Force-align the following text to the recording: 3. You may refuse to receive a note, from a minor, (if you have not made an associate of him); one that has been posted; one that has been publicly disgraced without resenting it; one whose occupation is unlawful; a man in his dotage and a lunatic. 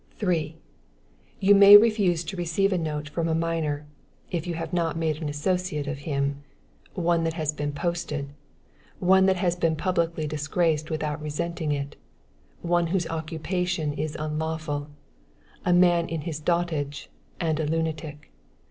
3. 0.17 0.55
You 1.39 1.53
may 1.53 1.77
refuse 1.77 2.23
to 2.23 2.35
receive 2.35 2.73
a 2.73 2.77
note, 2.79 3.07
from 3.09 3.27
a 3.27 3.35
minor, 3.35 3.85
(if 4.31 4.47
you 4.47 4.55
have 4.55 4.73
not 4.73 4.97
made 4.97 5.21
an 5.21 5.29
associate 5.29 5.85
of 5.85 5.99
him); 6.09 6.41
one 6.95 7.23
that 7.23 7.35
has 7.35 7.53
been 7.53 7.71
posted; 7.71 8.33
one 8.97 9.27
that 9.27 9.35
has 9.35 9.55
been 9.55 9.75
publicly 9.75 10.25
disgraced 10.25 10.89
without 10.89 11.21
resenting 11.21 11.71
it; 11.71 11.97
one 12.63 12.87
whose 12.87 13.05
occupation 13.09 13.93
is 13.93 14.17
unlawful; 14.19 14.89
a 15.65 15.71
man 15.71 16.09
in 16.09 16.21
his 16.21 16.39
dotage 16.39 17.07
and 17.39 17.59
a 17.59 17.67
lunatic. 17.67 18.31